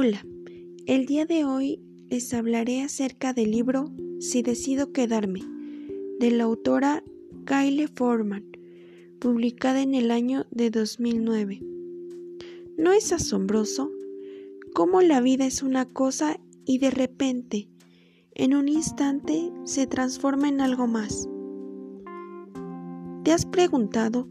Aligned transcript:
Hola, 0.00 0.24
el 0.86 1.06
día 1.06 1.26
de 1.26 1.44
hoy 1.44 1.80
les 2.08 2.32
hablaré 2.32 2.82
acerca 2.82 3.32
del 3.32 3.50
libro 3.50 3.90
Si 4.20 4.42
decido 4.42 4.92
quedarme, 4.92 5.40
de 6.20 6.30
la 6.30 6.44
autora 6.44 7.02
Kyle 7.44 7.88
Forman, 7.88 8.44
publicada 9.18 9.82
en 9.82 9.96
el 9.96 10.12
año 10.12 10.46
de 10.52 10.70
2009. 10.70 11.62
¿No 12.76 12.92
es 12.92 13.12
asombroso 13.12 13.90
cómo 14.72 15.02
la 15.02 15.20
vida 15.20 15.46
es 15.46 15.64
una 15.64 15.84
cosa 15.84 16.38
y 16.64 16.78
de 16.78 16.92
repente, 16.92 17.68
en 18.36 18.54
un 18.54 18.68
instante, 18.68 19.50
se 19.64 19.88
transforma 19.88 20.48
en 20.48 20.60
algo 20.60 20.86
más? 20.86 21.28
¿Te 23.24 23.32
has 23.32 23.46
preguntado 23.46 24.28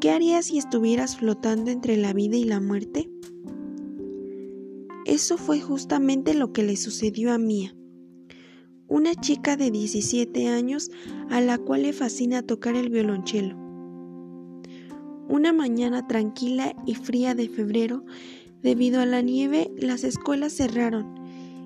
qué 0.00 0.10
harías 0.10 0.46
si 0.46 0.58
estuvieras 0.58 1.16
flotando 1.16 1.72
entre 1.72 1.96
la 1.96 2.12
vida 2.12 2.36
y 2.36 2.44
la 2.44 2.60
muerte? 2.60 3.10
Eso 5.08 5.38
fue 5.38 5.58
justamente 5.58 6.34
lo 6.34 6.52
que 6.52 6.62
le 6.62 6.76
sucedió 6.76 7.32
a 7.32 7.38
Mía, 7.38 7.74
una 8.88 9.14
chica 9.14 9.56
de 9.56 9.70
17 9.70 10.48
años 10.48 10.90
a 11.30 11.40
la 11.40 11.56
cual 11.56 11.82
le 11.82 11.94
fascina 11.94 12.42
tocar 12.42 12.76
el 12.76 12.90
violonchelo. 12.90 13.56
Una 15.26 15.54
mañana 15.54 16.06
tranquila 16.06 16.76
y 16.84 16.94
fría 16.94 17.34
de 17.34 17.48
febrero, 17.48 18.04
debido 18.62 19.00
a 19.00 19.06
la 19.06 19.22
nieve, 19.22 19.70
las 19.78 20.04
escuelas 20.04 20.52
cerraron 20.52 21.14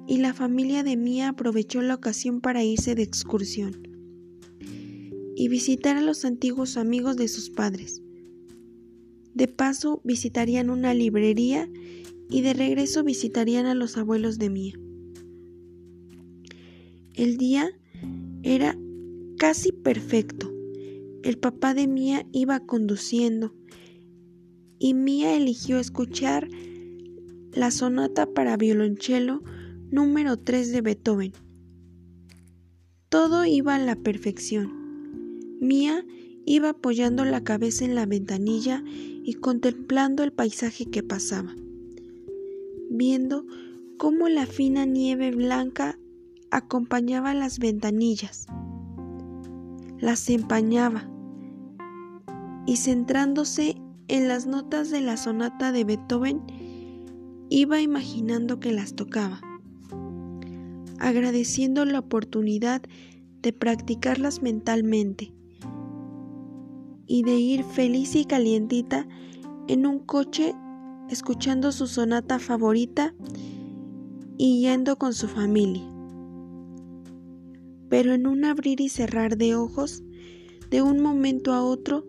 y 0.07 0.19
la 0.19 0.35
familia 0.35 0.85
de 0.85 0.97
Mía 0.97 1.31
aprovechó 1.31 1.83
la 1.83 1.97
ocasión 1.97 2.41
para 2.41 2.63
irse 2.63 2.95
de 2.95 3.03
excursión 3.03 3.89
y 5.35 5.49
visitar 5.49 5.97
a 5.97 6.01
los 6.01 6.25
antiguos 6.25 6.77
amigos 6.77 7.17
de 7.17 7.27
sus 7.27 7.51
padres. 7.51 8.03
De 9.35 9.49
paso 9.49 10.01
visitarían 10.05 10.71
una 10.71 10.95
librería 10.95 11.69
y 12.33 12.41
de 12.41 12.55
regreso 12.55 13.05
visitarían 13.05 13.67
a 13.67 13.75
los 13.75 13.99
abuelos 13.99 14.39
de 14.39 14.49
Mía. 14.49 14.73
El 17.13 17.37
día 17.37 17.71
era 18.43 18.77
casi 19.37 19.71
perfecto. 19.71 20.51
El 21.23 21.37
papá 21.39 21.75
de 21.75 21.87
Mía 21.87 22.27
iba 22.33 22.61
conduciendo 22.61 23.55
y 24.79 24.95
Mía 24.95 25.37
eligió 25.37 25.79
escuchar 25.79 26.49
la 27.53 27.71
sonata 27.71 28.25
para 28.25 28.57
violonchelo 28.57 29.43
número 29.91 30.39
3 30.39 30.73
de 30.73 30.81
Beethoven. 30.81 31.33
Todo 33.11 33.45
iba 33.45 33.75
a 33.75 33.79
la 33.79 33.95
perfección. 33.95 35.59
Mía 35.61 36.07
iba 36.47 36.71
apoyando 36.71 37.27
la 37.27 37.45
cabeza 37.45 37.85
en 37.85 37.95
la 37.95 38.07
ventanilla 38.07 38.83
y 38.87 39.35
contemplando 39.35 40.25
el 40.25 40.33
paisaje 40.33 40.87
que 40.87 41.03
pasaba 41.03 41.55
viendo 42.93 43.45
cómo 43.99 44.29
la 44.29 44.47
fina 44.47 44.85
nieve 44.85 45.31
blanca 45.31 45.99
acompañaba 46.51 47.35
las 47.35 47.59
ventanillas, 47.59 48.47
las 49.99 50.29
empañaba 50.29 51.09
y 52.67 52.77
centrándose 52.77 53.77
en 54.09 54.29
las 54.29 54.47
notas 54.47 54.91
de 54.91 55.01
la 55.01 55.17
sonata 55.17 55.73
de 55.73 55.85
Beethoven, 55.85 56.43
iba 57.49 57.81
imaginando 57.81 58.61
que 58.61 58.73
las 58.73 58.95
tocaba, 58.95 59.41
agradeciendo 60.99 61.85
la 61.85 62.01
oportunidad 62.01 62.83
de 63.41 63.53
practicarlas 63.53 64.43
mentalmente 64.43 65.33
y 67.07 67.23
de 67.23 67.35
ir 67.37 67.65
feliz 67.65 68.15
y 68.15 68.25
calientita 68.25 69.07
en 69.69 69.87
un 69.87 69.99
coche 69.99 70.55
escuchando 71.11 71.73
su 71.73 71.87
sonata 71.87 72.39
favorita 72.39 73.15
y 74.39 74.63
yendo 74.63 74.97
con 74.97 75.15
su 75.15 75.29
familia. 75.29 75.83
Pero 77.89 78.15
en 78.15 78.27
un 78.27 78.45
abrir 78.45 78.81
y 78.81 78.89
cerrar 78.89 79.37
de 79.37 79.55
ojos, 79.55 80.03
de 80.71 80.83
un 80.83 81.01
momento 81.01 81.53
a 81.53 81.63
otro, 81.63 82.07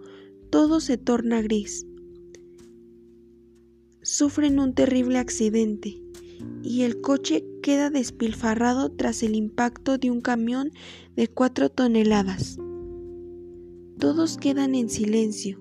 todo 0.50 0.80
se 0.80 0.98
torna 0.98 1.42
gris. 1.42 1.86
Sufren 4.02 4.60
un 4.60 4.74
terrible 4.74 5.18
accidente 5.18 6.02
y 6.62 6.84
el 6.84 7.02
coche 7.02 7.46
queda 7.62 7.90
despilfarrado 7.90 8.90
tras 8.90 9.24
el 9.24 9.36
impacto 9.36 9.98
de 9.98 10.12
un 10.12 10.22
camión 10.22 10.72
de 11.16 11.28
cuatro 11.28 11.70
toneladas. 11.70 12.58
Todos 14.00 14.38
quedan 14.38 14.76
en 14.76 14.90
silencio 14.90 15.60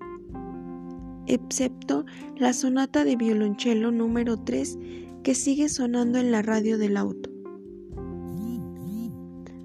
excepto 1.35 2.05
la 2.37 2.53
sonata 2.53 3.05
de 3.05 3.17
violonchelo 3.17 3.91
número 3.91 4.37
3 4.39 4.79
que 5.23 5.35
sigue 5.35 5.69
sonando 5.69 6.19
en 6.19 6.31
la 6.31 6.43
radio 6.43 6.79
del 6.79 6.97
auto. 6.97 7.31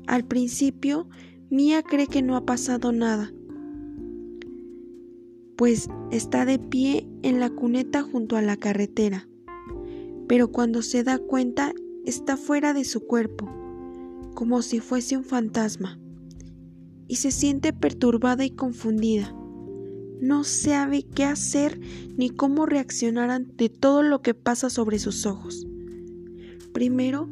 Al 0.08 0.24
principio, 0.24 1.10
Mía 1.50 1.84
cree 1.84 2.08
que 2.08 2.22
no 2.22 2.36
ha 2.36 2.46
pasado 2.46 2.92
nada, 2.92 3.32
pues 5.56 5.90
está 6.12 6.46
de 6.46 6.60
pie 6.60 7.08
en 7.24 7.40
la 7.40 7.50
cuneta 7.50 8.04
junto 8.04 8.38
a 8.38 8.42
la 8.42 8.58
carretera, 8.58 9.28
pero 10.28 10.52
cuando 10.52 10.82
se 10.82 11.04
da 11.04 11.18
cuenta 11.18 11.74
está 12.06 12.38
fuera 12.38 12.74
de 12.74 12.84
su 12.84 13.02
cuerpo, 13.02 13.50
como 14.36 14.62
si 14.62 14.80
fuese 14.80 15.18
un 15.18 15.24
fantasma, 15.24 16.00
y 17.08 17.16
se 17.16 17.32
siente 17.32 17.74
perturbada 17.74 18.46
y 18.46 18.52
confundida 18.52 19.34
no 20.20 20.44
sabe 20.44 21.04
qué 21.04 21.24
hacer 21.24 21.80
ni 22.18 22.30
cómo 22.30 22.66
reaccionar 22.66 23.30
ante 23.30 23.70
todo 23.70 24.04
lo 24.04 24.22
que 24.22 24.34
pasa 24.34 24.70
sobre 24.70 25.00
sus 25.00 25.26
ojos. 25.26 25.68
Primero, 26.74 27.30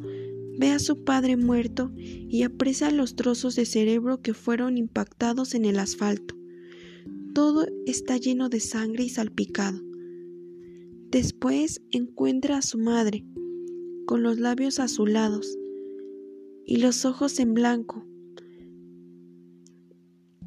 ve 0.58 0.72
a 0.72 0.80
su 0.80 1.04
padre 1.04 1.38
muerto 1.38 1.92
y 1.96 2.44
apresa 2.44 2.92
los 2.92 3.16
trozos 3.16 3.56
de 3.56 3.66
cerebro 3.66 4.22
que 4.22 4.34
fueron 4.34 4.78
impactados 4.78 5.54
en 5.54 5.66
el 5.66 5.80
asfalto. 5.80 6.36
Todo 7.34 7.68
está 7.86 8.18
lleno 8.18 8.50
de 8.50 8.60
sangre 8.60 9.04
y 9.04 9.10
salpicado. 9.10 9.82
Después 11.12 11.82
encuentra 11.92 12.58
a 12.58 12.62
su 12.62 12.78
madre, 12.78 13.26
con 14.06 14.24
los 14.24 14.40
labios 14.40 14.80
azulados 14.80 15.58
y 16.66 16.78
los 16.78 17.06
ojos 17.06 17.40
en 17.40 17.54
blanco, 17.54 18.06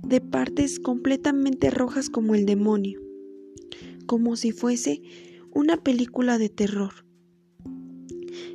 de 0.03 0.21
partes 0.21 0.81
completamente 0.81 1.71
rojas 1.71 2.11
como 2.11 2.35
el 2.35 2.47
demonio, 2.47 3.01
como 4.07 4.37
si 4.37 4.53
fuese 4.53 5.03
una 5.53 5.77
película 5.77 6.39
de 6.39 6.49
terror. 6.49 7.07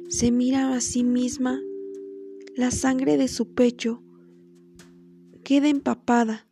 Se 0.10 0.32
mira 0.32 0.74
a 0.74 0.82
sí 0.82 1.04
misma, 1.04 1.60
la 2.56 2.72
sangre 2.72 3.18
de 3.18 3.28
su 3.28 3.54
pecho 3.54 4.04
queda 5.44 5.68
empapada, 5.68 6.48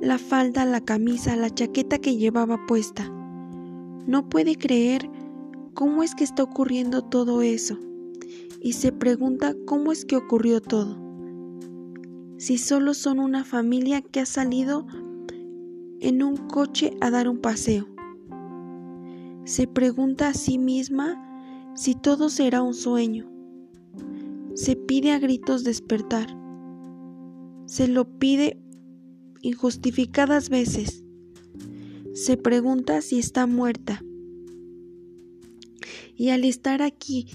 la 0.00 0.18
falda, 0.18 0.64
la 0.64 0.84
camisa, 0.84 1.36
la 1.36 1.50
chaqueta 1.50 1.98
que 1.98 2.16
llevaba 2.16 2.66
puesta. 2.66 3.10
No 4.06 4.28
puede 4.28 4.56
creer 4.56 5.08
cómo 5.74 6.02
es 6.02 6.14
que 6.14 6.24
está 6.24 6.42
ocurriendo 6.42 7.02
todo 7.02 7.42
eso 7.42 7.78
y 8.60 8.74
se 8.74 8.92
pregunta 8.92 9.54
cómo 9.66 9.92
es 9.92 10.04
que 10.04 10.16
ocurrió 10.16 10.60
todo 10.60 11.05
si 12.38 12.58
solo 12.58 12.94
son 12.94 13.18
una 13.18 13.44
familia 13.44 14.02
que 14.02 14.20
ha 14.20 14.26
salido 14.26 14.86
en 16.00 16.22
un 16.22 16.36
coche 16.36 16.92
a 17.00 17.10
dar 17.10 17.28
un 17.28 17.38
paseo. 17.38 17.88
Se 19.44 19.66
pregunta 19.66 20.28
a 20.28 20.34
sí 20.34 20.58
misma 20.58 21.22
si 21.74 21.94
todo 21.94 22.28
será 22.28 22.62
un 22.62 22.74
sueño. 22.74 23.30
Se 24.54 24.76
pide 24.76 25.12
a 25.12 25.18
gritos 25.18 25.64
despertar. 25.64 26.36
Se 27.66 27.88
lo 27.88 28.18
pide 28.18 28.60
injustificadas 29.42 30.48
veces. 30.48 31.04
Se 32.12 32.36
pregunta 32.36 33.00
si 33.02 33.18
está 33.18 33.46
muerta. 33.46 34.02
Y 36.16 36.30
al 36.30 36.44
estar 36.44 36.82
aquí 36.82 37.26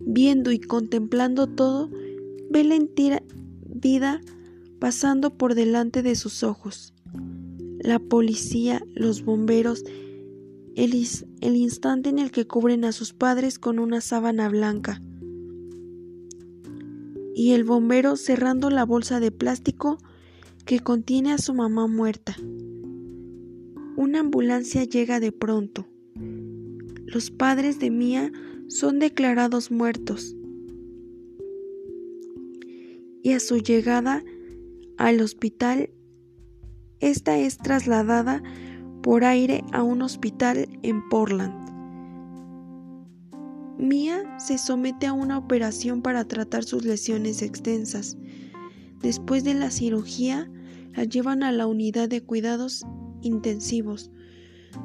viendo 0.00 0.52
y 0.52 0.58
contemplando 0.58 1.46
todo, 1.46 1.90
ve 2.50 2.64
la 2.64 2.74
entera 2.74 3.22
vida 3.66 4.20
pasando 4.84 5.38
por 5.38 5.54
delante 5.54 6.02
de 6.02 6.14
sus 6.14 6.42
ojos. 6.42 6.92
La 7.80 7.98
policía, 7.98 8.84
los 8.94 9.24
bomberos, 9.24 9.82
el, 10.76 10.94
instante 11.56 12.10
en 12.10 12.18
el 12.18 12.30
que 12.30 12.46
cubren 12.46 12.84
a 12.84 12.92
sus 12.92 13.14
padres 13.14 13.58
con 13.58 13.78
una 13.78 14.02
sábana 14.02 14.50
blanca. 14.50 15.00
Y 17.34 17.52
el 17.52 17.64
bombero 17.64 18.16
cerrando 18.16 18.68
la 18.68 18.84
bolsa 18.84 19.20
de 19.20 19.30
plástico 19.30 19.96
que 20.66 20.80
contiene 20.80 21.32
a 21.32 21.38
su 21.38 21.54
mamá 21.54 21.86
muerta. 21.86 22.36
Una 23.96 24.20
ambulancia 24.20 24.84
llega 24.84 25.18
de 25.18 25.32
pronto. 25.32 25.86
Los 27.06 27.30
padres 27.30 27.78
de 27.78 27.90
Mía 27.90 28.30
son 28.68 28.98
declarados 28.98 29.70
muertos. 29.70 30.36
Y 33.22 33.32
a 33.32 33.40
su 33.40 33.56
llegada 33.56 34.22
al 34.98 35.20
hospital, 35.20 35.90
esta 37.00 37.36
es 37.36 37.58
trasladada 37.58 38.42
por 39.02 39.24
aire 39.24 39.64
a 39.72 39.82
un 39.82 40.02
hospital 40.02 40.68
en 40.82 41.06
Portland. 41.08 41.64
Mia 43.78 44.38
se 44.38 44.56
somete 44.56 45.06
a 45.06 45.12
una 45.12 45.36
operación 45.36 46.00
para 46.00 46.24
tratar 46.24 46.64
sus 46.64 46.84
lesiones 46.84 47.42
extensas. 47.42 48.16
Después 49.00 49.44
de 49.44 49.54
la 49.54 49.70
cirugía, 49.70 50.50
la 50.94 51.04
llevan 51.04 51.42
a 51.42 51.52
la 51.52 51.66
unidad 51.66 52.08
de 52.08 52.22
cuidados 52.22 52.86
intensivos, 53.20 54.10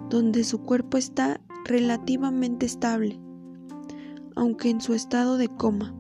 donde 0.10 0.44
su 0.44 0.64
cuerpo 0.64 0.98
está 0.98 1.40
relativamente 1.66 2.66
estable, 2.66 3.20
aunque 4.36 4.70
en 4.70 4.82
su 4.82 4.94
estado 4.94 5.38
de 5.38 5.48
coma. 5.48 5.96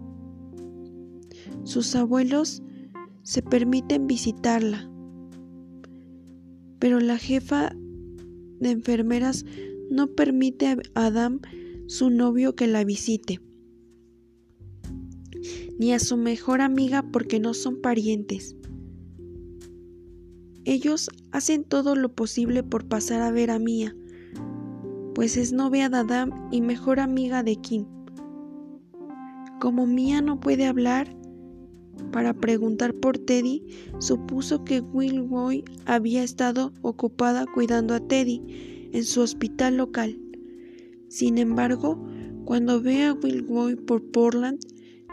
Sus 1.64 1.96
abuelos 1.96 2.64
se 3.30 3.44
permiten 3.44 4.08
visitarla, 4.08 4.90
pero 6.80 7.00
la 7.00 7.20
jefa 7.20 7.72
de 8.60 8.72
enfermeras 8.72 9.46
no 9.92 10.08
permite 10.08 10.66
a 10.66 10.78
Adam, 10.96 11.40
su 11.86 12.10
novio, 12.10 12.56
que 12.56 12.66
la 12.66 12.84
visite, 12.84 13.40
ni 15.78 15.94
a 15.94 16.00
su 16.00 16.18
mejor 16.18 16.62
amiga 16.62 17.04
porque 17.12 17.40
no 17.40 17.54
son 17.54 17.80
parientes. 17.82 18.56
Ellos 20.66 21.12
hacen 21.32 21.66
todo 21.66 21.96
lo 21.96 22.16
posible 22.16 22.64
por 22.64 22.88
pasar 22.88 23.22
a 23.22 23.30
ver 23.30 23.52
a 23.52 23.60
Mia, 23.60 23.96
pues 25.14 25.38
es 25.38 25.54
novia 25.54 25.88
de 25.90 25.98
Adam 25.98 26.32
y 26.52 26.62
mejor 26.62 27.00
amiga 27.00 27.44
de 27.44 27.58
Kim. 27.58 27.86
Como 29.62 29.86
Mia 29.86 30.20
no 30.24 30.40
puede 30.40 30.66
hablar, 30.66 31.19
para 32.12 32.34
preguntar 32.34 32.94
por 32.94 33.18
Teddy, 33.18 33.64
supuso 34.00 34.64
que 34.64 34.82
Boy 34.82 35.64
había 35.86 36.24
estado 36.24 36.74
ocupada 36.82 37.46
cuidando 37.54 37.94
a 37.94 38.00
Teddy 38.00 38.90
en 38.94 39.04
su 39.04 39.22
hospital 39.22 39.78
local. 39.78 40.20
Sin 41.08 41.38
embargo, 41.38 42.04
cuando 42.46 42.82
ve 42.82 43.04
a 43.04 43.14
Boy 43.14 43.76
por 43.76 44.04
Portland, 44.12 44.60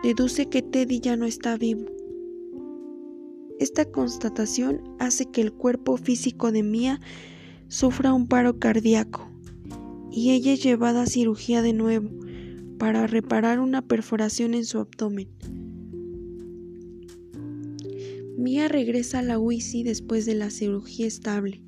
deduce 0.03 0.47
que 0.47 0.63
Teddy 0.63 1.01
ya 1.01 1.17
no 1.17 1.27
está 1.27 1.57
vivo. 1.57 1.87
Esta 3.59 3.85
constatación 3.87 4.83
hace 4.99 5.27
que 5.27 5.41
el 5.41 5.53
cuerpo 5.53 5.97
físico 5.97 6.53
de 6.53 6.63
Mia 6.63 7.01
sufra 7.69 8.13
un 8.13 8.27
paro 8.27 8.59
cardíaco 8.59 9.29
y 10.11 10.33
ella 10.33 10.53
es 10.53 10.63
llevada 10.63 11.03
a 11.03 11.07
cirugía 11.07 11.63
de 11.63 11.73
nuevo 11.73 12.11
para 12.79 13.07
reparar 13.07 13.61
una 13.61 13.83
perforación 13.83 14.55
en 14.55 14.65
su 14.65 14.79
abdomen. 14.79 15.29
Mia 18.37 18.69
regresa 18.69 19.21
a 19.21 19.23
la 19.23 19.39
UICI 19.39 19.83
después 19.83 20.27
de 20.27 20.35
la 20.35 20.51
cirugía 20.51 21.07
estable, 21.07 21.63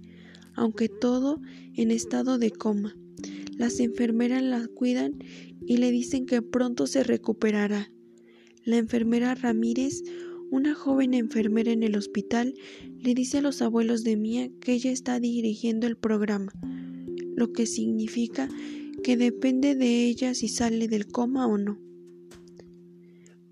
aunque 0.55 0.91
todo 0.91 1.41
en 1.75 1.91
estado 1.91 2.39
de 2.39 2.51
coma. 2.51 2.95
Las 3.57 3.81
enfermeras 3.81 4.43
la 4.43 4.69
cuidan 4.69 5.19
y 5.67 5.79
le 5.79 5.91
dicen 5.91 6.27
que 6.27 6.43
pronto 6.43 6.87
se 6.87 7.05
recuperará. 7.05 7.91
La 8.65 8.77
enfermera 8.77 9.35
Ramírez, 9.35 10.03
una 10.51 10.75
joven 10.75 11.15
enfermera 11.15 11.73
en 11.73 11.83
el 11.83 11.97
hospital, 11.97 12.55
le 12.99 13.15
dice 13.15 13.39
a 13.39 13.43
los 13.43 13.63
abuelos 13.63 14.05
de 14.05 14.17
Mia 14.17 14.51
que 14.61 14.75
ella 14.75 14.91
está 14.91 15.19
dirigiendo 15.21 15.87
el 15.87 15.97
programa, 15.97 16.53
lo 17.35 17.53
que 17.53 17.65
significa 17.65 18.49
que 19.03 19.17
depende 19.17 19.75
de 19.75 20.07
ella 20.07 20.35
si 20.35 20.49
sale 20.49 20.87
del 20.87 21.07
coma 21.07 21.47
o 21.47 21.57
no. 21.57 21.79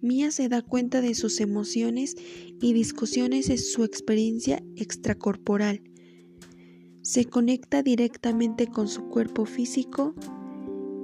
Mia 0.02 0.30
se 0.30 0.48
da 0.48 0.62
cuenta 0.62 1.00
de 1.00 1.14
sus 1.14 1.40
emociones 1.40 2.16
y 2.60 2.72
discusiones 2.72 3.50
en 3.50 3.58
su 3.58 3.84
experiencia 3.84 4.62
extracorporal. 4.76 5.82
Se 7.02 7.24
conecta 7.24 7.82
directamente 7.82 8.66
con 8.66 8.88
su 8.88 9.08
cuerpo 9.08 9.44
físico 9.44 10.14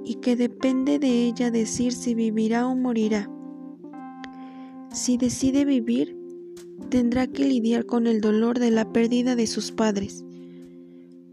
y 0.05 0.15
que 0.15 0.35
depende 0.35 0.99
de 0.99 1.27
ella 1.27 1.51
decir 1.51 1.93
si 1.93 2.13
vivirá 2.13 2.67
o 2.67 2.75
morirá. 2.75 3.29
Si 4.91 5.17
decide 5.17 5.65
vivir, 5.65 6.17
tendrá 6.89 7.27
que 7.27 7.45
lidiar 7.45 7.85
con 7.85 8.07
el 8.07 8.21
dolor 8.21 8.59
de 8.59 8.71
la 8.71 8.91
pérdida 8.91 9.35
de 9.35 9.47
sus 9.47 9.71
padres, 9.71 10.23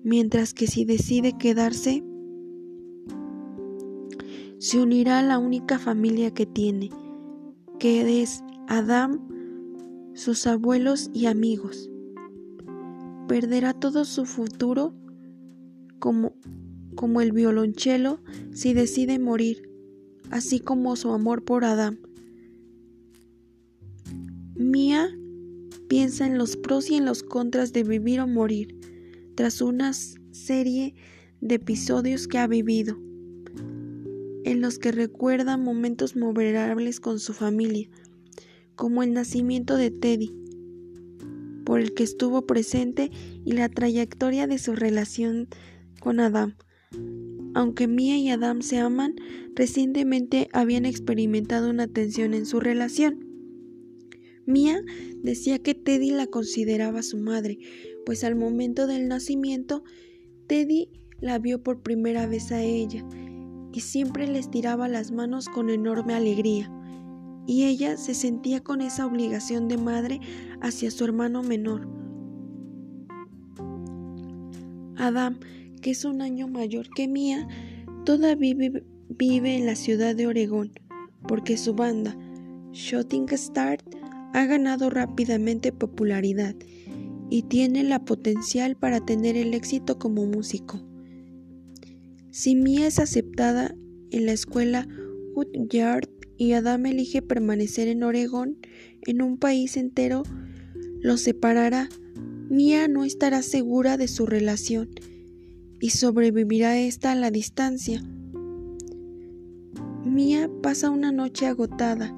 mientras 0.02 0.54
que 0.54 0.66
si 0.66 0.84
decide 0.84 1.36
quedarse, 1.36 2.04
se 4.58 4.80
unirá 4.80 5.18
a 5.18 5.22
la 5.22 5.38
única 5.38 5.78
familia 5.78 6.32
que 6.32 6.46
tiene, 6.46 6.90
que 7.78 8.22
es 8.22 8.42
Adam, 8.68 9.29
sus 10.20 10.46
abuelos 10.46 11.10
y 11.14 11.26
amigos. 11.26 11.88
Perderá 13.26 13.72
todo 13.72 14.04
su 14.04 14.26
futuro 14.26 14.94
como, 15.98 16.34
como 16.94 17.22
el 17.22 17.32
violonchelo 17.32 18.20
si 18.52 18.74
decide 18.74 19.18
morir, 19.18 19.70
así 20.30 20.60
como 20.60 20.94
su 20.96 21.10
amor 21.10 21.42
por 21.42 21.64
Adam. 21.64 21.98
Mia 24.54 25.08
piensa 25.88 26.26
en 26.26 26.36
los 26.36 26.58
pros 26.58 26.90
y 26.90 26.96
en 26.96 27.06
los 27.06 27.22
contras 27.22 27.72
de 27.72 27.82
vivir 27.82 28.20
o 28.20 28.26
morir 28.26 28.78
tras 29.36 29.62
una 29.62 29.94
serie 29.94 30.94
de 31.40 31.54
episodios 31.54 32.28
que 32.28 32.36
ha 32.36 32.46
vivido 32.46 32.98
en 34.44 34.60
los 34.60 34.78
que 34.78 34.92
recuerda 34.92 35.56
momentos 35.56 36.14
memorables 36.14 37.00
con 37.00 37.20
su 37.20 37.32
familia, 37.32 37.88
como 38.80 39.02
el 39.02 39.12
nacimiento 39.12 39.76
de 39.76 39.90
Teddy, 39.90 40.34
por 41.66 41.80
el 41.80 41.92
que 41.92 42.02
estuvo 42.02 42.46
presente 42.46 43.10
y 43.44 43.52
la 43.52 43.68
trayectoria 43.68 44.46
de 44.46 44.56
su 44.56 44.74
relación 44.74 45.48
con 46.00 46.18
Adam. 46.18 46.54
Aunque 47.52 47.86
Mia 47.86 48.16
y 48.16 48.30
Adam 48.30 48.62
se 48.62 48.78
aman, 48.78 49.16
recientemente 49.54 50.48
habían 50.54 50.86
experimentado 50.86 51.68
una 51.68 51.88
tensión 51.88 52.32
en 52.32 52.46
su 52.46 52.58
relación. 52.58 53.28
Mia 54.46 54.80
decía 55.22 55.58
que 55.58 55.74
Teddy 55.74 56.12
la 56.12 56.26
consideraba 56.26 57.02
su 57.02 57.18
madre, 57.18 57.58
pues 58.06 58.24
al 58.24 58.34
momento 58.34 58.86
del 58.86 59.08
nacimiento, 59.08 59.84
Teddy 60.46 60.88
la 61.20 61.38
vio 61.38 61.62
por 61.62 61.82
primera 61.82 62.26
vez 62.26 62.50
a 62.50 62.62
ella 62.62 63.06
y 63.74 63.80
siempre 63.80 64.26
les 64.26 64.50
tiraba 64.50 64.88
las 64.88 65.12
manos 65.12 65.50
con 65.50 65.68
enorme 65.68 66.14
alegría, 66.14 66.72
y 67.50 67.64
ella 67.64 67.96
se 67.96 68.14
sentía 68.14 68.60
con 68.60 68.80
esa 68.80 69.04
obligación 69.04 69.66
de 69.66 69.76
madre 69.76 70.20
hacia 70.60 70.88
su 70.92 71.04
hermano 71.04 71.42
menor. 71.42 71.88
Adam, 74.96 75.40
que 75.82 75.90
es 75.90 76.04
un 76.04 76.22
año 76.22 76.46
mayor 76.46 76.88
que 76.94 77.08
Mía, 77.08 77.48
todavía 78.04 78.54
vive, 79.08 79.56
en 79.56 79.66
la 79.66 79.74
ciudad 79.74 80.14
de 80.14 80.28
Oregón, 80.28 80.70
porque 81.26 81.56
su 81.56 81.74
banda, 81.74 82.16
Shooting 82.70 83.26
Star, 83.30 83.80
ha 84.32 84.46
ganado 84.46 84.88
rápidamente 84.88 85.72
popularidad 85.72 86.54
y 87.30 87.42
tiene 87.42 87.82
la 87.82 88.04
potencial 88.04 88.76
para 88.76 89.04
tener 89.04 89.36
el 89.36 89.54
éxito 89.54 89.98
como 89.98 90.24
músico. 90.24 90.80
Si 92.30 92.54
Mia 92.54 92.86
es 92.86 93.00
aceptada 93.00 93.74
en 94.12 94.26
la 94.26 94.32
escuela 94.34 94.86
Woodyard 95.34 96.19
y 96.40 96.54
Adam 96.54 96.86
elige 96.86 97.20
permanecer 97.20 97.86
en 97.86 98.02
Oregón, 98.02 98.56
en 99.02 99.20
un 99.20 99.36
país 99.36 99.76
entero, 99.76 100.22
los 101.02 101.20
separará. 101.20 101.90
Mia 102.48 102.88
no 102.88 103.04
estará 103.04 103.42
segura 103.42 103.98
de 103.98 104.08
su 104.08 104.24
relación 104.24 104.88
y 105.80 105.90
sobrevivirá 105.90 106.78
esta 106.78 107.12
a 107.12 107.14
la 107.14 107.30
distancia. 107.30 108.02
Mia 110.06 110.50
pasa 110.62 110.88
una 110.88 111.12
noche 111.12 111.46
agotada, 111.46 112.16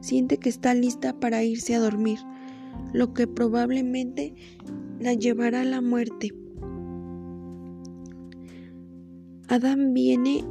siente 0.00 0.38
que 0.38 0.48
está 0.48 0.72
lista 0.72 1.20
para 1.20 1.44
irse 1.44 1.74
a 1.74 1.80
dormir, 1.80 2.20
lo 2.94 3.12
que 3.12 3.26
probablemente 3.26 4.34
la 4.98 5.12
llevará 5.12 5.60
a 5.60 5.66
la 5.66 5.82
muerte. 5.82 6.32
Adam 9.46 9.92
viene 9.92 10.42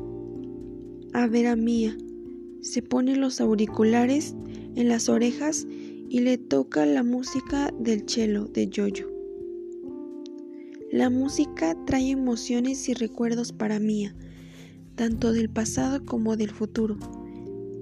a 1.13 1.25
ver 1.25 1.47
a 1.47 1.55
Mía, 1.55 1.97
se 2.61 2.81
pone 2.81 3.15
los 3.15 3.41
auriculares 3.41 4.35
en 4.75 4.89
las 4.89 5.09
orejas 5.09 5.65
y 6.09 6.19
le 6.19 6.37
toca 6.37 6.85
la 6.85 7.03
música 7.03 7.73
del 7.79 8.07
cello 8.07 8.45
de 8.45 8.69
Jojo. 8.73 9.09
La 10.91 11.09
música 11.09 11.75
trae 11.85 12.11
emociones 12.11 12.87
y 12.87 12.93
recuerdos 12.93 13.51
para 13.51 13.79
Mía, 13.79 14.15
tanto 14.95 15.33
del 15.33 15.49
pasado 15.49 16.05
como 16.05 16.37
del 16.37 16.51
futuro. 16.51 16.97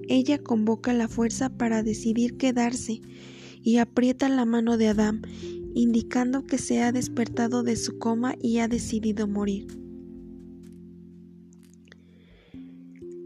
Ella 0.08 0.38
convoca 0.38 0.92
la 0.92 1.08
fuerza 1.08 1.48
para 1.50 1.82
decidir 1.82 2.36
quedarse 2.36 3.00
y 3.62 3.78
aprieta 3.78 4.28
la 4.28 4.44
mano 4.44 4.76
de 4.76 4.88
Adam, 4.88 5.22
indicando 5.74 6.46
que 6.46 6.58
se 6.58 6.82
ha 6.82 6.92
despertado 6.92 7.62
de 7.62 7.76
su 7.76 7.98
coma 7.98 8.34
y 8.40 8.58
ha 8.58 8.68
decidido 8.68 9.28
morir. 9.28 9.66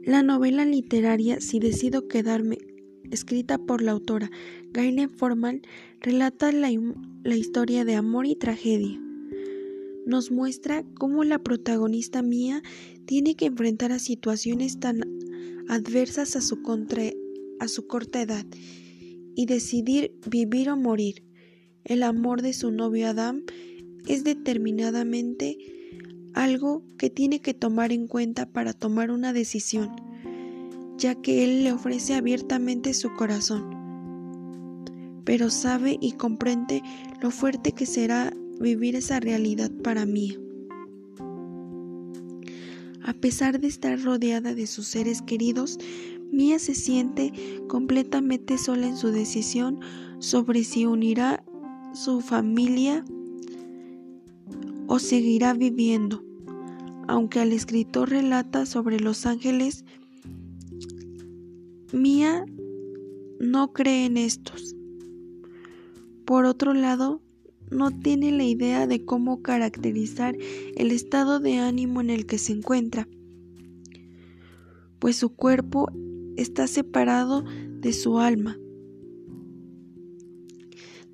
La 0.04 0.23
novela 0.23 0.64
literaria 0.64 1.40
Si 1.40 1.61
decido 1.61 2.09
quedarme, 2.09 2.57
escrita 3.11 3.59
por 3.59 3.83
la 3.83 3.92
autora 3.92 4.30
Gayle 4.73 5.09
Forman, 5.09 5.61
relata 6.00 6.52
la, 6.52 6.71
historia 7.37 7.85
de 7.85 7.97
amor 7.97 8.25
y 8.25 8.35
tragedia. 8.35 8.99
Nos 10.07 10.30
muestra 10.30 10.85
cómo 10.99 11.23
la 11.23 11.38
protagonista 11.38 12.23
mía 12.23 12.62
tiene 13.04 13.35
que 13.35 13.45
enfrentar 13.45 13.92
a 13.92 13.99
situaciones 13.99 14.80
tan 14.80 15.02
adversas 15.69 16.35
a 16.35 16.40
su, 16.40 16.61
a 17.61 17.69
su 17.69 17.87
corta 17.87 18.23
edad 18.23 18.47
y 19.37 19.45
decidir 19.45 20.14
vivir 20.26 20.71
o 20.71 20.78
morir. 20.78 21.25
El 21.85 22.02
amor 22.04 22.40
de 22.40 22.54
su 22.54 22.71
novio 22.71 23.09
Adam 23.09 23.42
es 24.09 24.25
determinadamente 24.25 25.59
algo 26.34 26.82
que 26.99 27.10
tiene 27.10 27.40
que 27.40 27.54
tomar 27.54 27.92
en 27.92 28.06
cuenta 28.06 28.46
para 28.46 28.72
tomar 28.72 29.10
una 29.10 29.32
decisión, 29.32 29.90
ya 30.96 31.14
que 31.14 31.44
él 31.44 31.64
le 31.64 31.72
ofrece 31.72 32.14
abiertamente 32.14 32.94
su 32.94 33.14
corazón. 33.14 33.78
Pero 35.25 35.50
sabe 35.50 35.99
y 36.00 36.12
comprende 36.12 36.82
lo 37.20 37.30
fuerte 37.30 37.72
que 37.72 37.87
será 37.87 38.32
vivir 38.60 38.96
esa 38.96 39.20
realidad 39.20 39.70
para 39.82 40.06
mí. 40.06 40.37
A 43.02 43.14
pesar 43.14 43.60
de 43.60 43.68
estar 43.68 44.00
rodeada 44.00 44.54
de 44.54 44.66
sus 44.66 44.87
seres 44.87 45.22
queridos, 45.22 45.78
Mía 46.30 46.60
se 46.60 46.75
siente 46.75 47.32
completamente 47.66 48.56
sola 48.56 48.87
en 48.87 48.96
su 48.96 49.08
decisión 49.08 49.80
sobre 50.20 50.62
si 50.62 50.87
unirá 50.87 51.42
su 51.92 52.20
familia 52.20 53.04
o 54.90 54.99
seguirá 54.99 55.54
viviendo. 55.54 56.25
Aunque 57.06 57.40
el 57.40 57.52
escritor 57.52 58.11
relata 58.11 58.66
sobre 58.66 58.99
los 58.99 59.25
ángeles, 59.25 59.85
Mía 61.92 62.44
no 63.38 63.73
cree 63.73 64.04
en 64.06 64.16
estos. 64.16 64.75
Por 66.25 66.44
otro 66.44 66.75
lado, 66.75 67.23
no 67.70 67.92
tiene 67.92 68.32
la 68.32 68.42
idea 68.42 68.88
de 68.88 69.04
cómo 69.04 69.42
caracterizar 69.42 70.37
el 70.75 70.90
estado 70.90 71.38
de 71.38 71.59
ánimo 71.59 72.00
en 72.00 72.11
el 72.11 72.26
que 72.26 72.38
se 72.38 72.52
encuentra, 72.52 73.09
pues 74.99 75.14
su 75.14 75.37
cuerpo 75.37 75.88
está 76.37 76.66
separado 76.66 77.44
de 77.80 77.92
su 77.92 78.18
alma. 78.18 78.59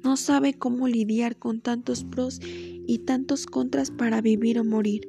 No 0.03 0.17
sabe 0.17 0.55
cómo 0.55 0.89
lidiar 0.89 1.37
con 1.37 1.61
tantos 1.61 2.05
pros 2.05 2.41
y 2.87 2.99
tantos 2.99 3.47
contras 3.47 3.91
para 3.91 4.21
vivir 4.21 4.59
o 4.59 4.65
morir. 4.65 5.09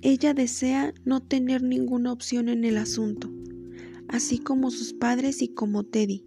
Ella 0.00 0.32
desea 0.32 0.94
no 1.04 1.20
tener 1.20 1.62
ninguna 1.62 2.12
opción 2.12 2.48
en 2.48 2.64
el 2.64 2.76
asunto, 2.76 3.30
así 4.06 4.38
como 4.38 4.70
sus 4.70 4.92
padres 4.92 5.42
y 5.42 5.48
como 5.48 5.84
Teddy. 5.84 6.24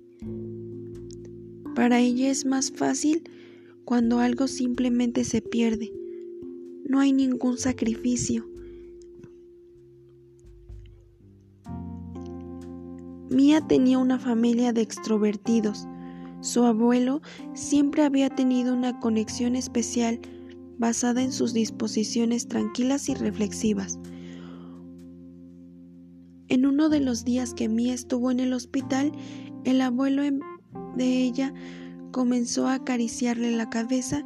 Para 1.74 2.02
ella 2.02 2.30
es 2.30 2.46
más 2.46 2.72
fácil 2.72 3.24
cuando 3.86 4.20
algo 4.20 4.48
simplemente 4.48 5.24
se 5.24 5.42
pierde. 5.42 5.94
No 6.86 7.00
hay 7.00 7.14
ningún 7.14 7.58
sacrificio. 7.58 8.46
Mía 13.30 13.62
tenía 13.66 13.98
una 13.98 14.20
familia 14.20 14.74
de 14.74 14.82
extrovertidos. 14.82 15.88
Su 16.42 16.64
abuelo 16.64 17.22
siempre 17.54 18.04
había 18.04 18.30
tenido 18.30 18.74
una 18.74 19.00
conexión 19.00 19.56
especial 19.56 20.20
basada 20.80 21.22
en 21.22 21.32
sus 21.32 21.54
disposiciones 21.54 22.48
tranquilas 22.48 23.08
y 23.10 23.14
reflexivas. 23.14 24.00
En 26.48 26.66
uno 26.66 26.90
de 26.90 27.00
los 27.00 27.24
días 27.24 27.54
que 27.54 27.70
Mía 27.70 27.94
estuvo 27.94 28.32
en 28.32 28.40
el 28.40 28.54
hospital, 28.54 29.12
el 29.64 29.80
abuelo 29.82 30.24
de 30.96 31.24
ella 31.24 31.54
comenzó 32.12 32.68
a 32.68 32.74
acariciarle 32.74 33.52
la 33.52 33.70
cabeza 33.70 34.26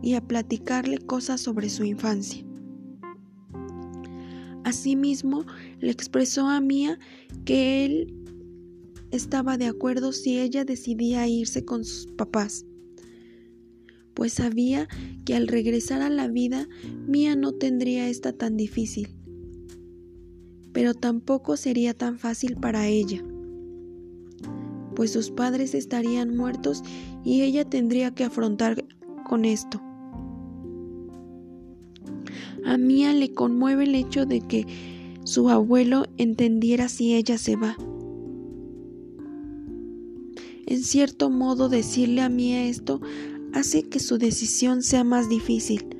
y 0.00 0.14
a 0.14 0.20
platicarle 0.20 0.98
cosas 0.98 1.40
sobre 1.40 1.68
su 1.68 1.84
infancia. 1.84 2.44
Asimismo, 4.64 5.44
le 5.80 5.90
expresó 5.90 6.46
a 6.46 6.60
Mía 6.60 6.98
que 7.44 7.84
él 7.84 8.14
estaba 9.10 9.56
de 9.56 9.66
acuerdo 9.66 10.12
si 10.12 10.38
ella 10.38 10.64
decidía 10.64 11.26
irse 11.26 11.64
con 11.64 11.84
sus 11.84 12.06
papás, 12.12 12.66
pues 14.14 14.34
sabía 14.34 14.88
que 15.24 15.34
al 15.34 15.48
regresar 15.48 16.02
a 16.02 16.10
la 16.10 16.28
vida 16.28 16.68
Mía 17.06 17.36
no 17.36 17.52
tendría 17.52 18.08
esta 18.08 18.32
tan 18.32 18.56
difícil, 18.56 19.14
pero 20.72 20.94
tampoco 20.94 21.56
sería 21.56 21.94
tan 21.94 22.18
fácil 22.18 22.56
para 22.56 22.86
ella, 22.86 23.24
pues 24.94 25.12
sus 25.12 25.30
padres 25.30 25.74
estarían 25.74 26.36
muertos 26.36 26.82
y 27.24 27.42
ella 27.42 27.64
tendría 27.64 28.14
que 28.14 28.24
afrontar 28.24 28.84
con 29.28 29.44
esto. 29.44 29.80
A 32.64 32.76
Mía 32.76 33.14
le 33.14 33.32
conmueve 33.32 33.84
el 33.84 33.94
hecho 33.94 34.26
de 34.26 34.40
que 34.40 34.66
su 35.24 35.48
abuelo 35.48 36.04
entendiera 36.18 36.88
si 36.88 37.14
ella 37.14 37.38
se 37.38 37.56
va 37.56 37.76
en 40.68 40.82
cierto 40.82 41.30
modo 41.30 41.70
decirle 41.70 42.20
a 42.20 42.28
mí 42.28 42.54
esto 42.54 43.00
hace 43.54 43.84
que 43.84 44.00
su 44.00 44.18
decisión 44.18 44.82
sea 44.82 45.02
más 45.02 45.30
difícil. 45.30 45.96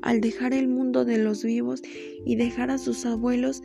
Al 0.00 0.22
dejar 0.22 0.54
el 0.54 0.66
mundo 0.66 1.04
de 1.04 1.18
los 1.18 1.44
vivos 1.44 1.82
y 2.24 2.36
dejar 2.36 2.70
a 2.70 2.78
sus 2.78 3.04
abuelos 3.04 3.62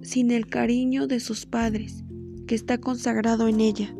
sin 0.00 0.30
el 0.30 0.46
cariño 0.46 1.06
de 1.06 1.20
sus 1.20 1.44
padres, 1.44 2.04
que 2.46 2.54
está 2.54 2.78
consagrado 2.78 3.48
en 3.48 3.60
ella. 3.60 3.94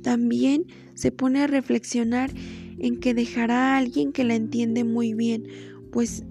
También 0.00 0.64
se 0.94 1.12
pone 1.12 1.40
a 1.40 1.46
reflexionar 1.46 2.32
en 2.78 2.98
que 2.98 3.12
dejará 3.12 3.74
a 3.74 3.76
alguien 3.76 4.10
que 4.10 4.24
la 4.24 4.36
entiende 4.36 4.84
muy 4.84 5.12
bien, 5.12 5.46
pues 5.92 6.24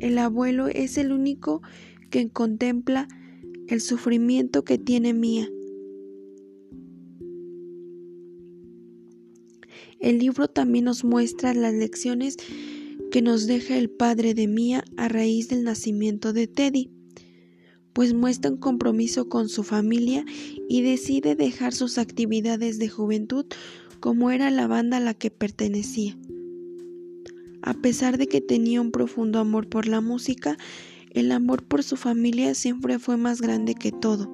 el 0.00 0.18
abuelo 0.18 0.66
es 0.66 0.98
el 0.98 1.12
único 1.12 1.62
que 2.10 2.28
contempla 2.28 3.06
el 3.68 3.80
sufrimiento 3.80 4.64
que 4.64 4.78
tiene 4.78 5.12
Mía. 5.12 5.48
El 10.00 10.18
libro 10.18 10.48
también 10.48 10.86
nos 10.86 11.04
muestra 11.04 11.52
las 11.54 11.74
lecciones 11.74 12.36
que 13.10 13.20
nos 13.20 13.46
deja 13.46 13.76
el 13.76 13.90
padre 13.90 14.34
de 14.34 14.46
Mía 14.46 14.84
a 14.96 15.08
raíz 15.08 15.48
del 15.48 15.64
nacimiento 15.64 16.32
de 16.32 16.46
Teddy, 16.46 16.90
pues 17.92 18.14
muestra 18.14 18.50
un 18.50 18.58
compromiso 18.58 19.28
con 19.28 19.48
su 19.48 19.64
familia 19.64 20.24
y 20.68 20.82
decide 20.82 21.34
dejar 21.34 21.74
sus 21.74 21.98
actividades 21.98 22.78
de 22.78 22.88
juventud 22.88 23.46
como 24.00 24.30
era 24.30 24.50
la 24.50 24.66
banda 24.66 24.98
a 24.98 25.00
la 25.00 25.14
que 25.14 25.30
pertenecía. 25.30 26.16
A 27.62 27.74
pesar 27.74 28.16
de 28.18 28.28
que 28.28 28.40
tenía 28.40 28.80
un 28.80 28.92
profundo 28.92 29.40
amor 29.40 29.68
por 29.68 29.88
la 29.88 30.00
música, 30.00 30.56
el 31.12 31.32
amor 31.32 31.64
por 31.64 31.82
su 31.82 31.96
familia 31.96 32.54
siempre 32.54 32.98
fue 32.98 33.16
más 33.16 33.40
grande 33.40 33.74
que 33.74 33.92
todo. 33.92 34.30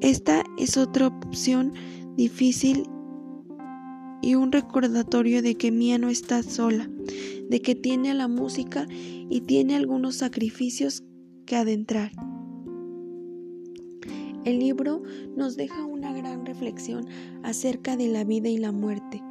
Esta 0.00 0.44
es 0.58 0.76
otra 0.76 1.08
opción 1.08 1.72
difícil 2.16 2.84
y 4.22 4.34
un 4.34 4.52
recordatorio 4.52 5.42
de 5.42 5.54
que 5.54 5.70
Mía 5.70 5.98
no 5.98 6.08
está 6.08 6.42
sola, 6.42 6.90
de 7.48 7.60
que 7.62 7.74
tiene 7.74 8.14
la 8.14 8.28
música 8.28 8.86
y 8.90 9.42
tiene 9.42 9.76
algunos 9.76 10.16
sacrificios 10.16 11.04
que 11.46 11.56
adentrar. 11.56 12.12
El 14.44 14.58
libro 14.58 15.02
nos 15.36 15.56
deja 15.56 15.84
una 15.84 16.14
gran 16.14 16.46
reflexión 16.46 17.06
acerca 17.42 17.96
de 17.96 18.08
la 18.08 18.24
vida 18.24 18.48
y 18.48 18.56
la 18.56 18.72
muerte, 18.72 19.22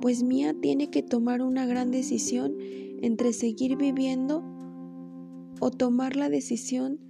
pues 0.00 0.22
Mía 0.22 0.54
tiene 0.60 0.90
que 0.90 1.02
tomar 1.02 1.40
una 1.40 1.64
gran 1.64 1.90
decisión 1.90 2.54
entre 3.00 3.32
seguir 3.32 3.76
viviendo 3.76 4.53
o 5.64 5.70
tomar 5.70 6.14
la 6.14 6.28
decisión 6.28 7.00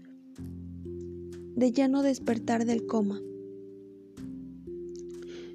de 1.57 1.73
ya 1.73 1.89
no 1.89 2.05
despertar 2.05 2.65
del 2.65 2.87
coma. 2.87 3.21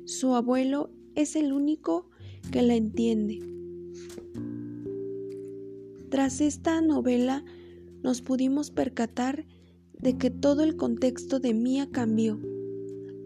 Su 0.04 0.36
abuelo 0.36 0.90
es 1.16 1.38
el 1.38 1.54
único 1.54 2.10
que 2.52 2.62
la 2.62 2.76
entiende. 2.76 3.40
Tras 6.10 6.42
esta 6.42 6.82
novela 6.82 7.46
nos 8.04 8.22
pudimos 8.22 8.70
percatar 8.70 9.46
de 9.98 10.18
que 10.18 10.30
todo 10.30 10.64
el 10.64 10.76
contexto 10.76 11.40
de 11.40 11.54
Mia 11.54 11.90
cambió. 11.90 12.38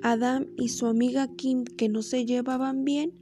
Adam 0.04 0.46
y 0.56 0.70
su 0.70 0.86
amiga 0.86 1.34
Kim, 1.36 1.64
que 1.64 1.90
no 1.90 2.04
se 2.04 2.28
llevaban 2.28 2.86
bien, 2.86 3.14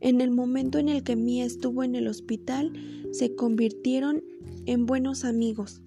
en 0.00 0.20
el 0.20 0.32
momento 0.32 0.80
en 0.80 0.88
el 0.88 1.04
que 1.04 1.14
Mia 1.14 1.44
estuvo 1.44 1.84
en 1.84 1.94
el 1.94 2.08
hospital, 2.08 2.72
se 3.12 3.36
convirtieron 3.36 4.24
en 4.66 4.86
buenos 4.86 5.24
amigos. 5.24 5.83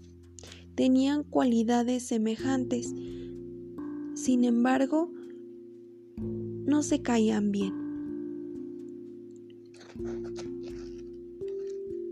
Tenían 0.78 1.24
cualidades 1.24 2.04
semejantes. 2.04 2.94
Sin 4.14 4.44
embargo, 4.44 5.12
no 6.18 6.84
se 6.84 7.02
caían 7.02 7.52
bien. 7.52 7.74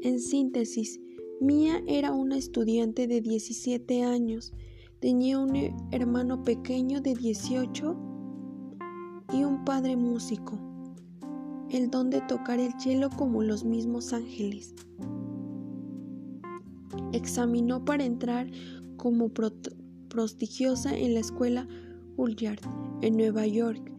En 0.02 0.20
síntesis, 0.20 1.00
Mia 1.40 1.84
era 1.86 2.12
una 2.12 2.38
estudiante 2.38 3.06
de 3.06 3.22
17 3.22 4.02
años, 4.02 4.52
tenía 5.00 5.38
un 5.38 5.56
hermano 5.92 6.42
pequeño 6.44 7.02
de 7.02 7.14
18 7.14 7.96
y 9.32 9.44
un 9.44 9.64
padre 9.64 9.96
músico, 9.96 10.58
el 11.70 11.92
don 11.92 12.10
de 12.10 12.22
tocar 12.22 12.60
el 12.60 12.72
cielo 12.80 13.12
como 13.16 13.44
los 13.44 13.64
mismos 13.64 14.12
ángeles. 14.12 14.74
Examinó 17.16 17.86
para 17.86 18.06
entrar 18.06 18.50
como 18.98 19.32
prestigiosa 20.10 20.98
en 20.98 21.14
la 21.14 21.20
escuela 21.20 21.68
Juilliard 22.16 22.60
en 23.02 23.18
Nueva 23.18 23.46
York 23.46 23.92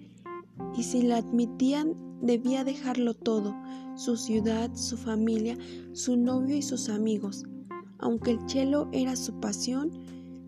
y 0.77 0.83
si 0.83 1.03
la 1.03 1.19
admitían 1.19 1.95
debía 2.23 2.65
dejarlo 2.65 3.15
todo, 3.15 3.55
su 3.97 4.17
ciudad, 4.17 4.75
su 4.75 4.97
familia, 4.97 5.57
su 5.93 6.17
novio 6.17 6.57
y 6.57 6.63
sus 6.63 6.89
amigos. 6.89 7.45
Aunque 7.99 8.33
el 8.33 8.47
chelo 8.47 8.89
era 8.93 9.17
su 9.17 9.39
pasión, 9.41 9.91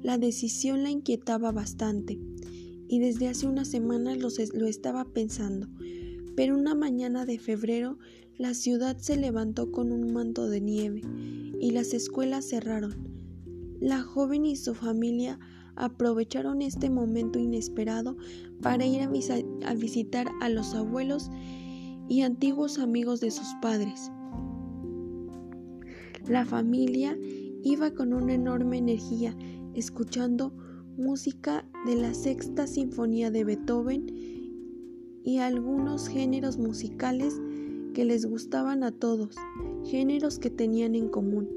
la 0.01 0.19
decisión 0.19 0.83
la 0.83 0.91
inquietaba 0.91 1.53
bastante 1.53 2.19
y 2.89 3.01
desde 3.01 3.29
hace 3.29 3.47
unas 3.47 3.69
semanas 3.69 4.19
lo 4.19 4.67
estaba 4.67 5.05
pensando. 5.05 5.69
Pero 6.37 6.57
una 6.57 6.75
mañana 6.75 7.27
de 7.27 7.39
febrero 7.39 7.99
la 8.39 8.55
ciudad 8.55 8.97
se 8.99 9.17
levantó 9.17 9.73
con 9.73 9.91
un 9.91 10.13
manto 10.13 10.49
de 10.49 10.61
nieve 10.61 11.03
y 11.61 11.71
las 11.71 11.95
escuelas 11.95 12.49
cerraron. 12.49 13.09
La 13.81 14.03
joven 14.03 14.47
y 14.47 14.57
su 14.57 14.75
familia 14.75 15.38
aprovecharon 15.77 16.62
este 16.62 16.91
momento 16.91 17.38
inesperado 17.38 18.17
para 18.61 18.85
ir 18.85 19.03
a, 19.03 19.75
visitar 19.75 20.27
a 20.41 20.49
los 20.49 20.75
abuelos 20.75 21.31
y 22.09 22.23
antiguos 22.23 22.79
amigos 22.79 23.21
de 23.21 23.31
sus 23.31 23.49
padres. 23.62 24.11
La 26.27 26.45
familia 26.45 27.17
iba 27.62 27.93
con 27.93 28.12
una 28.12 28.35
enorme 28.35 28.79
energía 28.79 29.37
escuchando 29.75 30.53
música 30.97 31.65
de 31.87 31.95
la 31.95 32.12
sexta 32.12 32.67
sinfonía 32.67 33.31
de 33.31 33.45
Beethoven 33.45 34.07
y 35.25 35.38
algunos 35.38 36.09
géneros 36.09 36.59
musicales 36.59 37.41
que 37.99 38.05
les 38.05 38.26
gustaban 38.26 38.85
a 38.85 38.93
todos, 38.93 39.35
géneros 39.83 40.38
que 40.38 40.50
tenían 40.50 40.95
en 40.95 41.09
común. 41.09 41.49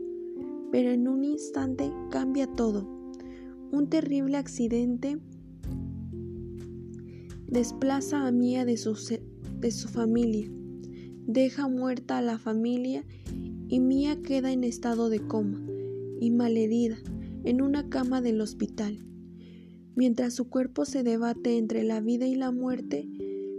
Pero 0.72 0.90
en 0.90 1.08
un 1.08 1.24
instante 1.24 1.94
cambia 2.10 2.48
todo. 2.48 2.90
Un 3.72 3.90
terrible 3.92 4.38
accidente 4.38 5.20
desplaza 7.46 8.26
a 8.26 8.32
Mía 8.32 8.66
de 8.66 8.78
su, 8.78 8.98
de 9.60 9.70
su 9.70 9.88
familia, 9.88 10.52
deja 11.28 11.68
muerta 11.68 12.18
a 12.18 12.24
la 12.24 12.40
familia 12.40 13.06
y 13.68 13.80
Mía 13.80 14.24
queda 14.24 14.52
en 14.52 14.64
estado 14.64 15.10
de 15.10 15.20
coma 15.20 15.64
y 16.20 16.32
malherida 16.32 16.98
en 17.44 17.62
una 17.62 17.88
cama 17.88 18.20
del 18.20 18.42
hospital. 18.42 19.06
Mientras 19.94 20.34
su 20.34 20.50
cuerpo 20.50 20.86
se 20.86 21.04
debate 21.04 21.60
entre 21.60 21.84
la 21.84 22.02
vida 22.02 22.26
y 22.26 22.34
la 22.34 22.50
muerte, 22.50 23.08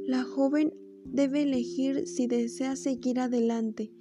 la 0.04 0.24
joven 0.24 0.74
debe 1.12 1.42
elegir 1.42 2.06
si 2.06 2.26
desea 2.26 2.74
seguir 2.74 3.20
adelante 3.20 3.92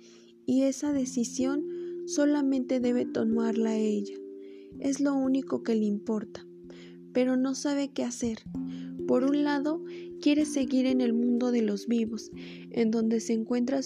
y 0.46 0.64
esa 0.64 0.94
decisión 0.94 1.66
solamente 2.06 2.80
debe 2.80 3.06
tomarla 3.06 3.78
ella. 3.78 4.16
Es 4.80 5.00
lo 5.00 5.14
único 5.14 5.62
que 5.62 5.76
le 5.76 5.86
importa, 5.86 6.48
pero 7.14 7.36
no 7.36 7.54
sabe 7.54 7.90
qué 7.90 8.04
hacer. 8.04 8.40
Por 9.08 9.26
un 9.26 9.44
lado, 9.44 9.84
quiere 10.22 10.46
seguir 10.46 10.86
en 10.86 11.02
el 11.02 11.14
mundo 11.14 11.52
de 11.52 11.62
los 11.62 11.88
vivos, 11.88 12.32
en 12.72 12.92
donde 12.92 13.20
se 13.20 13.34
encuentran 13.34 13.84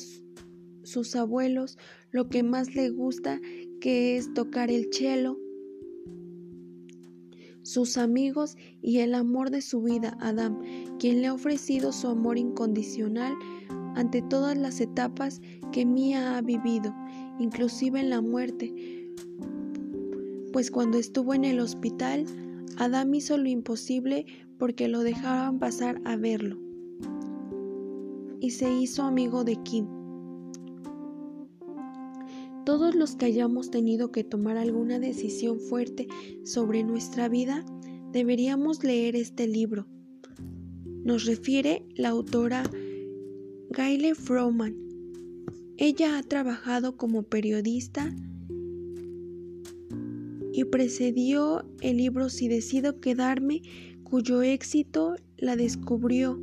sus 0.84 1.16
abuelos, 1.16 1.78
lo 2.12 2.30
que 2.30 2.44
más 2.44 2.76
le 2.76 2.90
gusta 2.90 3.42
que 3.82 4.18
es 4.18 4.34
tocar 4.34 4.70
el 4.70 4.90
cello, 4.92 5.40
sus 7.66 7.98
amigos 7.98 8.56
y 8.82 9.00
el 9.00 9.16
amor 9.16 9.50
de 9.50 9.62
su 9.62 9.82
vida, 9.82 10.16
Adam, 10.22 10.60
quien 11.00 11.22
le 11.22 11.28
ha 11.28 11.34
ofrecido 11.34 11.92
su 11.92 12.08
amor 12.08 12.38
incondicional 12.38 13.34
ante 13.96 14.22
todas 14.22 14.56
las 14.58 14.80
etapas 14.80 15.42
que 15.72 15.86
Mía 15.86 16.38
ha 16.38 16.42
vivido, 16.42 16.96
inclusive 17.40 18.00
en 18.00 18.12
la 18.12 18.22
muerte, 18.22 19.12
pues 20.54 20.70
cuando 20.70 21.00
estuvo 21.00 21.34
en 21.34 21.44
el 21.44 21.60
hospital, 21.60 22.26
Adam 22.78 23.14
hizo 23.16 23.38
lo 23.38 23.50
imposible 23.50 24.26
porque 24.60 24.88
lo 24.88 25.02
dejaban 25.02 25.60
pasar 25.60 26.00
a 26.06 26.16
verlo 26.18 26.58
y 28.40 28.52
se 28.52 28.72
hizo 28.72 29.02
amigo 29.02 29.44
de 29.44 29.56
Kim. 29.64 30.05
Todos 32.66 32.96
los 32.96 33.16
que 33.16 33.28
hayamos 33.28 33.70
tenido 33.70 34.12
que 34.12 34.24
tomar 34.24 34.58
alguna 34.58 34.98
decisión 34.98 35.60
fuerte 35.60 36.08
sobre 36.44 36.84
nuestra 36.84 37.30
vida, 37.30 37.64
deberíamos 38.12 38.84
leer 38.84 39.16
este 39.16 39.48
libro. 39.48 39.86
Nos 41.04 41.26
refiere 41.26 41.86
la 41.94 42.10
autora 42.10 42.64
Gayle 43.70 44.16
Froman. 44.16 44.76
Ella 45.78 46.18
ha 46.18 46.24
trabajado 46.24 46.98
como 46.98 47.22
periodista 47.22 48.12
y 50.52 50.64
precedió 50.64 51.64
el 51.82 51.98
libro 51.98 52.30
Si 52.30 52.48
decido 52.48 53.00
quedarme, 53.00 53.62
cuyo 54.04 54.42
éxito 54.42 55.18
la 55.38 55.56
descubrió 55.56 56.42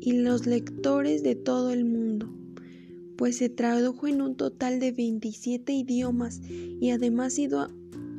y 0.00 0.12
los 0.12 0.46
lectores 0.46 1.22
de 1.22 1.34
todo 1.34 1.70
el 1.70 1.84
mundo 1.84 2.43
pues 3.16 3.36
se 3.36 3.48
tradujo 3.48 4.06
en 4.06 4.20
un 4.22 4.36
total 4.36 4.80
de 4.80 4.92
27 4.92 5.72
idiomas 5.72 6.40
y 6.48 6.90
además 6.90 7.38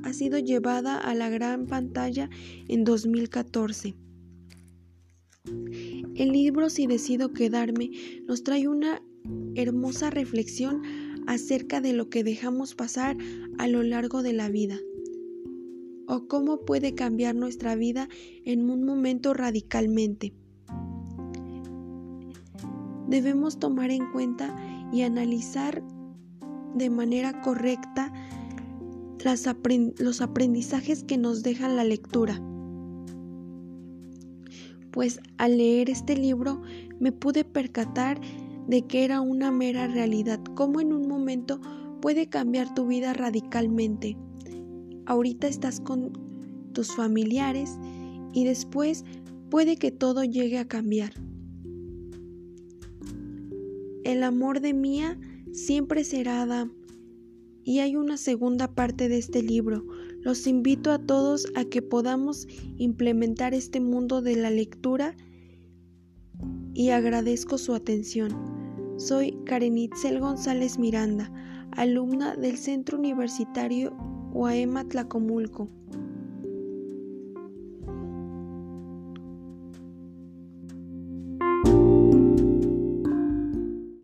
ha 0.03 0.13
sido 0.13 0.39
llevada 0.39 0.97
a 0.97 1.15
la 1.15 1.29
gran 1.29 1.67
pantalla 1.67 2.29
en 2.67 2.83
2014. 2.83 3.95
El 6.15 6.31
libro 6.31 6.69
Si 6.69 6.87
decido 6.87 7.33
quedarme 7.33 7.91
nos 8.25 8.43
trae 8.43 8.67
una 8.67 9.01
hermosa 9.55 10.09
reflexión 10.09 10.81
acerca 11.27 11.81
de 11.81 11.93
lo 11.93 12.09
que 12.09 12.23
dejamos 12.23 12.75
pasar 12.75 13.17
a 13.57 13.67
lo 13.67 13.83
largo 13.83 14.23
de 14.23 14.33
la 14.33 14.49
vida 14.49 14.77
o 16.07 16.27
cómo 16.27 16.61
puede 16.61 16.93
cambiar 16.93 17.35
nuestra 17.35 17.75
vida 17.75 18.09
en 18.43 18.69
un 18.69 18.83
momento 18.83 19.33
radicalmente. 19.33 20.33
Debemos 23.07 23.59
tomar 23.59 23.91
en 23.91 24.11
cuenta 24.11 24.55
y 24.91 25.01
analizar 25.01 25.83
de 26.75 26.89
manera 26.89 27.41
correcta 27.41 28.11
los 29.97 30.21
aprendizajes 30.21 31.03
que 31.03 31.17
nos 31.17 31.41
deja 31.41 31.67
la 31.67 31.83
lectura. 31.83 32.39
Pues 34.91 35.19
al 35.37 35.57
leer 35.57 35.89
este 35.89 36.15
libro 36.15 36.61
me 36.99 37.11
pude 37.11 37.43
percatar 37.43 38.19
de 38.67 38.83
que 38.83 39.03
era 39.03 39.21
una 39.21 39.51
mera 39.51 39.87
realidad, 39.87 40.39
cómo 40.55 40.79
en 40.79 40.93
un 40.93 41.07
momento 41.07 41.59
puede 42.01 42.29
cambiar 42.29 42.73
tu 42.73 42.87
vida 42.87 43.13
radicalmente. 43.13 44.15
Ahorita 45.05 45.47
estás 45.47 45.79
con 45.79 46.13
tus 46.73 46.95
familiares 46.95 47.77
y 48.33 48.45
después 48.45 49.05
puede 49.49 49.77
que 49.77 49.91
todo 49.91 50.23
llegue 50.23 50.59
a 50.59 50.67
cambiar. 50.67 51.13
El 54.05 54.23
amor 54.23 54.61
de 54.61 54.75
Mía 54.75 55.17
siempre 55.51 56.03
será 56.03 56.43
Adam. 56.43 56.71
Y 57.63 57.79
hay 57.79 57.95
una 57.95 58.17
segunda 58.17 58.67
parte 58.67 59.09
de 59.09 59.17
este 59.17 59.41
libro. 59.41 59.83
Los 60.21 60.45
invito 60.45 60.91
a 60.91 60.99
todos 60.99 61.47
a 61.55 61.65
que 61.65 61.81
podamos 61.81 62.47
implementar 62.77 63.55
este 63.55 63.79
mundo 63.79 64.21
de 64.21 64.35
la 64.35 64.51
lectura 64.51 65.15
y 66.75 66.91
agradezco 66.91 67.57
su 67.57 67.73
atención. 67.73 68.29
Soy 68.97 69.39
Karenitzel 69.43 70.19
González 70.19 70.77
Miranda, 70.77 71.31
alumna 71.71 72.35
del 72.35 72.57
Centro 72.57 72.99
Universitario 72.99 73.91
UAEMA 74.33 74.87
Tlacomulco. 74.87 75.67